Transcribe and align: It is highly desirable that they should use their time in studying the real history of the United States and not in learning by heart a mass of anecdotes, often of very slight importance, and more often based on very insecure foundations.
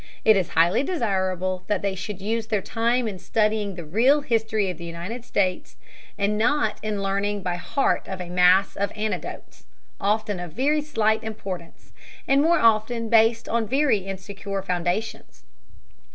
It 0.25 0.35
is 0.35 0.49
highly 0.57 0.81
desirable 0.81 1.61
that 1.67 1.83
they 1.83 1.93
should 1.93 2.21
use 2.21 2.47
their 2.47 2.63
time 2.63 3.07
in 3.07 3.19
studying 3.19 3.75
the 3.75 3.85
real 3.85 4.21
history 4.21 4.71
of 4.71 4.79
the 4.79 4.83
United 4.85 5.23
States 5.23 5.75
and 6.17 6.39
not 6.39 6.79
in 6.81 7.03
learning 7.03 7.43
by 7.43 7.57
heart 7.57 8.07
a 8.07 8.17
mass 8.25 8.75
of 8.75 8.91
anecdotes, 8.95 9.65
often 9.99 10.39
of 10.39 10.53
very 10.53 10.81
slight 10.81 11.23
importance, 11.23 11.93
and 12.27 12.41
more 12.41 12.57
often 12.57 13.09
based 13.09 13.47
on 13.47 13.67
very 13.67 13.99
insecure 13.99 14.63
foundations. 14.63 15.43